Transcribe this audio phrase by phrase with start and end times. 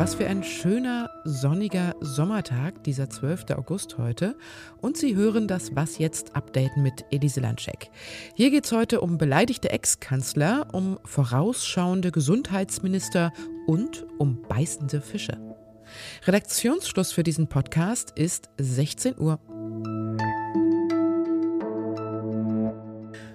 [0.00, 3.50] Was für ein schöner, sonniger Sommertag, dieser 12.
[3.50, 4.34] August heute.
[4.80, 7.90] Und Sie hören das Was jetzt Update mit Elise Landscheck.
[8.34, 13.30] Hier geht es heute um beleidigte Ex-Kanzler, um vorausschauende Gesundheitsminister
[13.66, 15.38] und um beißende Fische.
[16.24, 19.38] Redaktionsschluss für diesen Podcast ist 16 Uhr.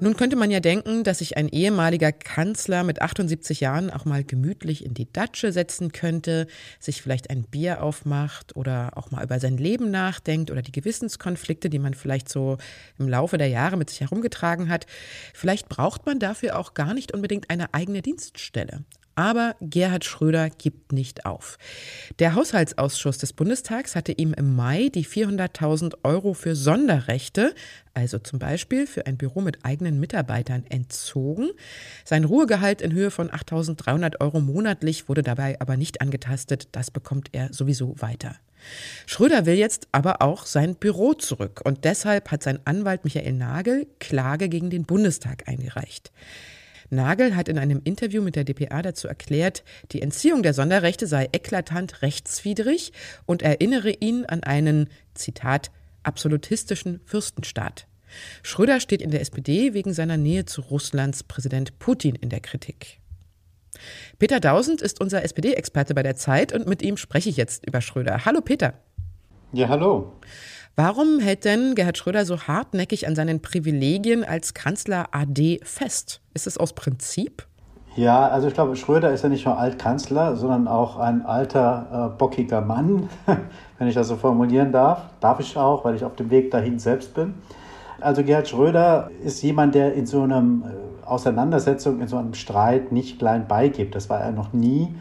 [0.00, 4.22] Nun könnte man ja denken, dass sich ein ehemaliger Kanzler mit 78 Jahren auch mal
[4.22, 6.46] gemütlich in die Datsche setzen könnte,
[6.78, 11.68] sich vielleicht ein Bier aufmacht oder auch mal über sein Leben nachdenkt oder die Gewissenskonflikte,
[11.68, 12.58] die man vielleicht so
[12.96, 14.86] im Laufe der Jahre mit sich herumgetragen hat.
[15.34, 18.84] Vielleicht braucht man dafür auch gar nicht unbedingt eine eigene Dienststelle.
[19.18, 21.58] Aber Gerhard Schröder gibt nicht auf.
[22.20, 27.52] Der Haushaltsausschuss des Bundestags hatte ihm im Mai die 400.000 Euro für Sonderrechte,
[27.94, 31.50] also zum Beispiel für ein Büro mit eigenen Mitarbeitern, entzogen.
[32.04, 36.68] Sein Ruhegehalt in Höhe von 8.300 Euro monatlich wurde dabei aber nicht angetastet.
[36.70, 38.36] Das bekommt er sowieso weiter.
[39.06, 43.88] Schröder will jetzt aber auch sein Büro zurück und deshalb hat sein Anwalt Michael Nagel
[43.98, 46.12] Klage gegen den Bundestag eingereicht.
[46.90, 51.28] Nagel hat in einem Interview mit der dpa dazu erklärt, die Entziehung der Sonderrechte sei
[51.32, 52.92] eklatant rechtswidrig
[53.26, 55.70] und erinnere ihn an einen, Zitat,
[56.02, 57.86] absolutistischen Fürstenstaat.
[58.42, 63.00] Schröder steht in der SPD wegen seiner Nähe zu Russlands Präsident Putin in der Kritik.
[64.18, 67.80] Peter Dausend ist unser SPD-Experte bei der Zeit und mit ihm spreche ich jetzt über
[67.80, 68.24] Schröder.
[68.24, 68.74] Hallo Peter.
[69.52, 70.12] Ja, hallo.
[70.80, 76.20] Warum hält denn Gerhard Schröder so hartnäckig an seinen Privilegien als Kanzler AD fest?
[76.34, 77.48] Ist es aus Prinzip?
[77.96, 82.16] Ja, also ich glaube, Schröder ist ja nicht nur Altkanzler, sondern auch ein alter, äh,
[82.16, 83.08] bockiger Mann,
[83.78, 85.00] wenn ich das so formulieren darf.
[85.18, 87.34] Darf ich auch, weil ich auf dem Weg dahin selbst bin.
[88.00, 92.92] Also Gerhard Schröder ist jemand, der in so einer äh, Auseinandersetzung, in so einem Streit
[92.92, 93.96] nicht klein beigibt.
[93.96, 94.94] Das war er noch nie.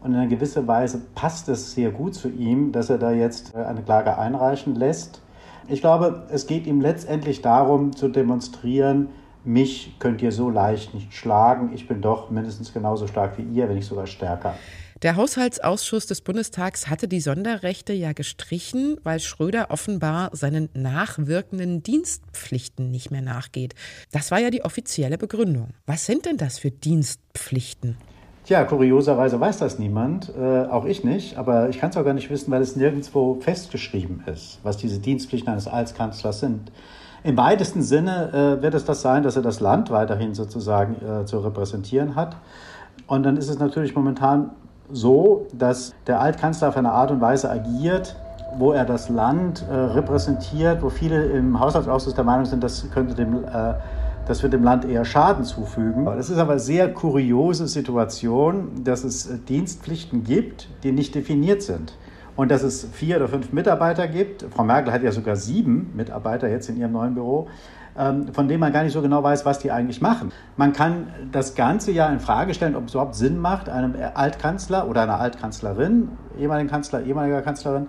[0.00, 3.54] Und in einer gewissen Weise passt es sehr gut zu ihm, dass er da jetzt
[3.54, 5.22] äh, eine Klage einreichen lässt.
[5.68, 9.08] Ich glaube, es geht ihm letztendlich darum zu demonstrieren,
[9.46, 11.70] mich könnt ihr so leicht nicht schlagen.
[11.72, 14.56] Ich bin doch mindestens genauso stark wie ihr, wenn nicht sogar stärker.
[15.02, 22.90] Der Haushaltsausschuss des Bundestags hatte die Sonderrechte ja gestrichen, weil Schröder offenbar seinen nachwirkenden Dienstpflichten
[22.90, 23.74] nicht mehr nachgeht.
[24.10, 25.74] Das war ja die offizielle Begründung.
[25.84, 27.98] Was sind denn das für Dienstpflichten?
[28.46, 32.14] Tja, kurioserweise weiß das niemand, äh, auch ich nicht, aber ich kann es auch gar
[32.14, 36.70] nicht wissen, weil es nirgendwo festgeschrieben ist, was diese Dienstpflichten eines Altkanzlers sind.
[37.24, 41.24] Im weitesten Sinne äh, wird es das sein, dass er das Land weiterhin sozusagen äh,
[41.24, 42.36] zu repräsentieren hat.
[43.08, 44.50] Und dann ist es natürlich momentan
[44.92, 48.14] so, dass der Altkanzler auf eine Art und Weise agiert,
[48.58, 53.16] wo er das Land äh, repräsentiert, wo viele im Haushaltsausschuss der Meinung sind, das könnte
[53.16, 53.74] dem äh,
[54.26, 56.04] das wird dem Land eher Schaden zufügen.
[56.04, 61.62] Das ist aber eine sehr kuriose Situation, dass es äh, Dienstpflichten gibt, die nicht definiert
[61.62, 61.96] sind.
[62.34, 66.48] Und dass es vier oder fünf Mitarbeiter gibt, Frau Merkel hat ja sogar sieben Mitarbeiter
[66.48, 67.48] jetzt in ihrem neuen Büro,
[67.96, 70.32] ähm, von denen man gar nicht so genau weiß, was die eigentlich machen.
[70.56, 74.86] Man kann das Ganze ja in Frage stellen, ob es überhaupt Sinn macht, einem Altkanzler
[74.86, 76.08] oder einer Altkanzlerin,
[76.38, 77.86] ehemaligen Kanzler, ehemaliger Kanzlerin,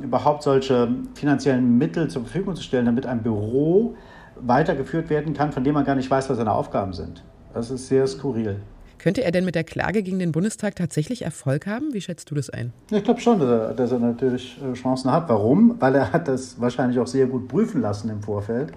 [0.00, 3.96] überhaupt solche finanziellen Mittel zur Verfügung zu stellen, damit ein Büro
[4.42, 7.24] weitergeführt werden kann, von dem man gar nicht weiß, was seine Aufgaben sind.
[7.54, 8.56] Das ist sehr skurril.
[8.98, 11.94] Könnte er denn mit der Klage gegen den Bundestag tatsächlich Erfolg haben?
[11.94, 12.74] Wie schätzt du das ein?
[12.90, 15.26] Ich glaube schon, dass er, dass er, natürlich äh, Chancen hat.
[15.30, 15.76] Warum?
[15.80, 18.72] Weil er hat das wahrscheinlich auch sehr gut prüfen lassen im Vorfeld.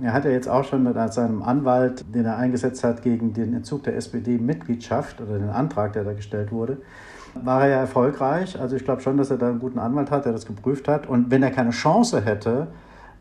[0.00, 3.54] Er hat ja jetzt auch schon mit seinem Anwalt, den er eingesetzt hat gegen den
[3.54, 6.76] Entzug der SPD-Mitgliedschaft oder den Antrag, der da gestellt wurde,
[7.34, 8.60] war er ja erfolgreich.
[8.60, 11.08] Also ich glaube schon, dass er da einen guten Anwalt hat, der das geprüft hat.
[11.08, 12.68] Und wenn er keine Chance hätte,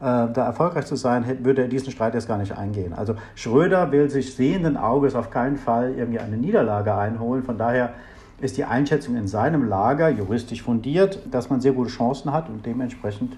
[0.05, 2.93] da erfolgreich zu sein, würde er diesen Streit jetzt gar nicht eingehen.
[2.93, 7.43] Also Schröder will sich sehenden Auges auf keinen Fall irgendwie eine Niederlage einholen.
[7.43, 7.93] Von daher
[8.39, 12.65] ist die Einschätzung in seinem Lager juristisch fundiert, dass man sehr gute Chancen hat und
[12.65, 13.37] dementsprechend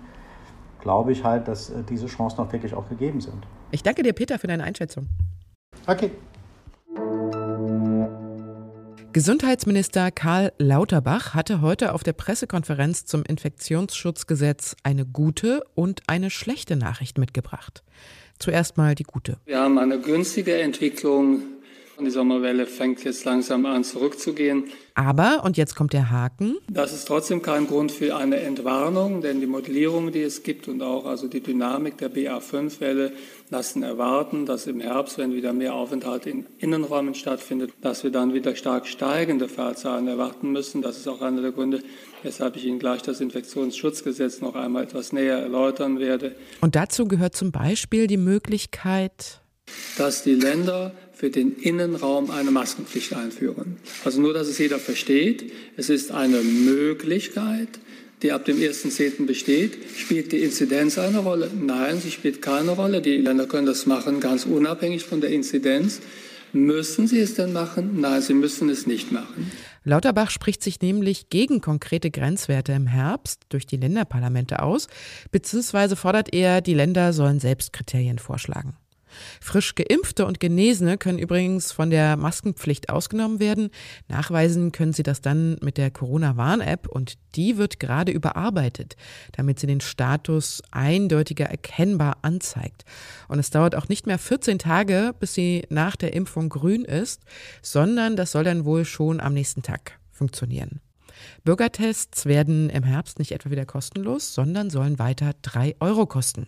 [0.81, 3.45] glaube ich halt, dass äh, diese Chancen auch wirklich auch gegeben sind.
[3.72, 5.07] Ich danke dir, Peter, für deine Einschätzung.
[5.85, 6.11] Okay.
[9.17, 16.75] Gesundheitsminister Karl Lauterbach hatte heute auf der Pressekonferenz zum Infektionsschutzgesetz eine gute und eine schlechte
[16.75, 17.81] Nachricht mitgebracht.
[18.37, 19.37] Zuerst mal die gute.
[19.46, 21.40] Wir haben eine günstige Entwicklung
[22.05, 24.66] die Sommerwelle fängt jetzt langsam an zurückzugehen.
[24.94, 26.58] Aber, und jetzt kommt der Haken.
[26.70, 30.82] Das ist trotzdem kein Grund für eine Entwarnung, denn die Modellierungen, die es gibt und
[30.82, 33.11] auch also die Dynamik der BA5-Welle
[33.49, 38.34] lassen erwarten, dass im Herbst, wenn wieder mehr Aufenthalt in Innenräumen stattfindet, dass wir dann
[38.34, 40.82] wieder stark steigende Fallzahlen erwarten müssen.
[40.82, 41.82] Das ist auch einer der Gründe,
[42.23, 46.35] weshalb ich Ihnen gleich das Infektionsschutzgesetz noch einmal etwas näher erläutern werde.
[46.61, 49.41] Und dazu gehört zum Beispiel die Möglichkeit,
[49.97, 53.78] dass die Länder für den Innenraum eine Maskenpflicht einführen.
[54.05, 57.69] Also nur, dass es jeder versteht, es ist eine Möglichkeit,
[58.22, 59.25] die ab dem 1.10.
[59.25, 59.78] besteht.
[59.97, 61.49] Spielt die Inzidenz eine Rolle?
[61.59, 63.02] Nein, sie spielt keine Rolle.
[63.02, 66.02] Die Länder können das machen, ganz unabhängig von der Inzidenz.
[66.53, 67.99] Müssen sie es denn machen?
[67.99, 69.52] Nein, sie müssen es nicht machen.
[69.84, 74.87] Lauterbach spricht sich nämlich gegen konkrete Grenzwerte im Herbst durch die Länderparlamente aus,
[75.31, 78.75] beziehungsweise fordert er, die Länder sollen selbst Kriterien vorschlagen.
[79.42, 83.70] Frisch geimpfte und Genesene können übrigens von der Maskenpflicht ausgenommen werden.
[84.08, 88.96] Nachweisen können sie das dann mit der Corona-Warn-App und die wird gerade überarbeitet,
[89.34, 92.86] damit sie den Status eindeutiger erkennbar anzeigt.
[93.28, 97.24] Und es dauert auch nicht mehr 14 Tage, bis sie nach der Impfung grün ist,
[97.62, 100.82] sondern das soll dann wohl schon am nächsten Tag funktionieren.
[101.44, 106.48] Bürgertests werden im Herbst nicht etwa wieder kostenlos, sondern sollen weiter drei Euro kosten.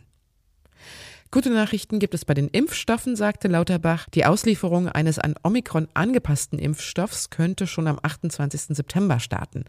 [1.32, 4.10] Gute Nachrichten gibt es bei den Impfstoffen, sagte Lauterbach.
[4.10, 8.76] Die Auslieferung eines an Omikron angepassten Impfstoffs könnte schon am 28.
[8.76, 9.66] September starten.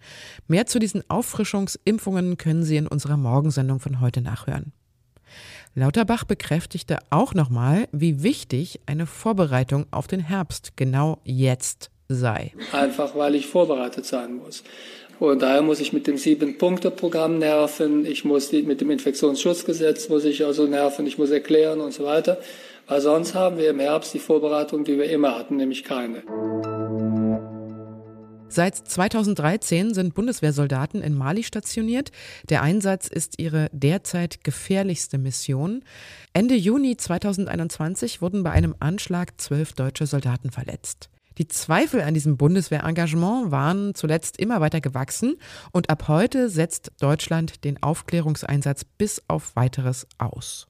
[0.48, 4.72] Mehr zu diesen Auffrischungsimpfungen können Sie in unserer Morgensendung von heute nachhören.
[5.74, 12.52] Lauterbach bekräftigte auch nochmal, wie wichtig eine Vorbereitung auf den Herbst genau jetzt sei.
[12.72, 14.62] Einfach weil ich vorbereitet sein muss.
[15.18, 20.46] Und daher muss ich mit dem Sieben-Punkte-Programm nerven, ich muss mit dem Infektionsschutzgesetz muss ich
[20.46, 22.38] also nerven, ich muss erklären und so weiter.
[22.86, 26.22] Weil sonst haben wir im Herbst die Vorbereitung, die wir immer hatten, nämlich keine.
[28.48, 32.10] Seit 2013 sind Bundeswehrsoldaten in Mali stationiert.
[32.48, 35.84] Der Einsatz ist ihre derzeit gefährlichste Mission.
[36.32, 41.10] Ende Juni 2021 wurden bei einem Anschlag zwölf deutsche Soldaten verletzt.
[41.40, 45.36] Die Zweifel an diesem Bundeswehrengagement waren zuletzt immer weiter gewachsen
[45.72, 50.68] und ab heute setzt Deutschland den Aufklärungseinsatz bis auf weiteres aus.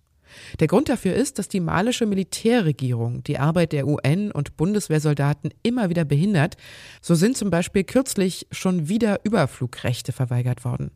[0.60, 5.90] Der Grund dafür ist, dass die malische Militärregierung die Arbeit der UN und Bundeswehrsoldaten immer
[5.90, 6.56] wieder behindert.
[7.02, 10.92] So sind zum Beispiel kürzlich schon wieder Überflugrechte verweigert worden.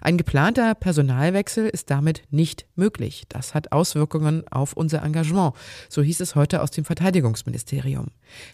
[0.00, 3.24] Ein geplanter Personalwechsel ist damit nicht möglich.
[3.28, 5.54] Das hat Auswirkungen auf unser Engagement,
[5.88, 8.08] so hieß es heute aus dem Verteidigungsministerium.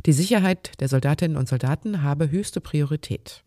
[0.07, 3.43] Die Sicherheit der Soldatinnen und Soldaten habe höchste Priorität.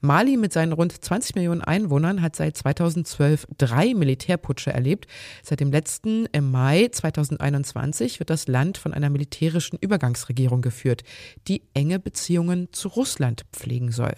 [0.00, 5.06] Mali mit seinen rund 20 Millionen Einwohnern hat seit 2012 drei Militärputsche erlebt.
[5.42, 11.02] Seit dem letzten im Mai 2021 wird das Land von einer militärischen Übergangsregierung geführt,
[11.48, 14.14] die enge Beziehungen zu Russland pflegen soll.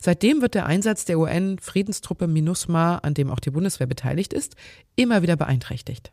[0.00, 4.56] Seitdem wird der Einsatz der UN-Friedenstruppe MINUSMA, an dem auch die Bundeswehr beteiligt ist,
[4.96, 6.12] immer wieder beeinträchtigt.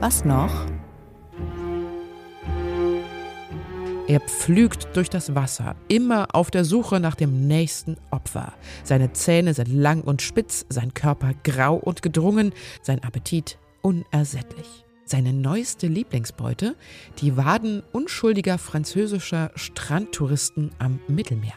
[0.00, 0.66] Was noch?
[4.08, 8.54] Er pflügt durch das Wasser, immer auf der Suche nach dem nächsten Opfer.
[8.82, 14.87] Seine Zähne sind lang und spitz, sein Körper grau und gedrungen, sein Appetit unersättlich.
[15.08, 16.76] Seine neueste Lieblingsbeute,
[17.22, 21.54] die Waden unschuldiger französischer Strandtouristen am Mittelmeer.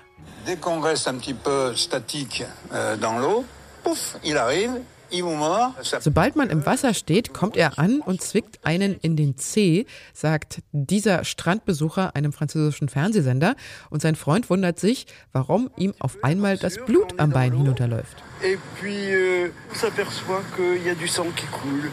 [0.47, 3.43] Dès qu'on reste un petit peu statique euh, dans l'eau,
[3.83, 4.71] pouf, il arrive,
[5.99, 10.61] Sobald man im Wasser steht, kommt er an und zwickt einen in den Zeh, sagt
[10.71, 13.55] dieser Strandbesucher einem französischen Fernsehsender.
[13.89, 18.23] Und sein Freund wundert sich, warum ihm auf einmal das Blut am Bein hinunterläuft.
[18.41, 21.91] Et puis, euh, s'aperçoit qu'il y a du sang qui coule.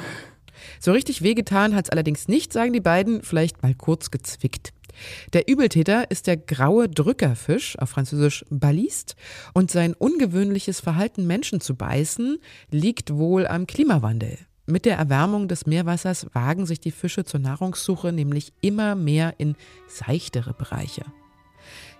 [0.80, 4.72] So richtig wehgetan hat es allerdings nicht, sagen die beiden, vielleicht mal kurz gezwickt.
[5.32, 9.14] Der Übeltäter ist der graue Drückerfisch, auf Französisch Baliste,
[9.54, 12.38] und sein ungewöhnliches Verhalten, Menschen zu beißen,
[12.70, 14.38] liegt wohl am Klimawandel.
[14.66, 19.56] Mit der Erwärmung des Meerwassers wagen sich die Fische zur Nahrungssuche nämlich immer mehr in
[19.86, 21.04] seichtere Bereiche.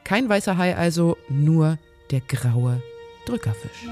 [0.05, 1.79] Kein weißer Hai also, nur
[2.11, 2.83] der graue
[3.27, 3.89] Drückerfisch.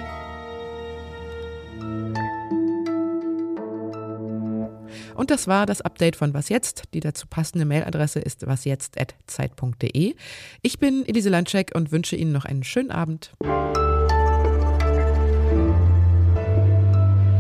[5.17, 6.83] Und das war das Update von Was Jetzt.
[6.95, 10.15] Die dazu passende Mailadresse ist wasjetzt.zeit.de.
[10.63, 13.35] Ich bin Elise Landscheck und wünsche Ihnen noch einen schönen Abend.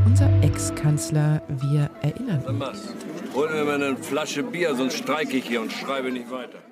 [0.06, 2.94] Unser Ex-Kanzler, wir erinnern uns.
[3.34, 6.65] Hol mir mal eine Flasche Bier, sonst streike ich hier und schreibe nicht weiter.